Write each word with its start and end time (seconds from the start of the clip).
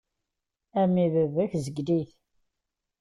A 0.79 0.81
mmi 0.87 1.05
baba-k 1.13 1.51
tezgel-it. 1.53 2.11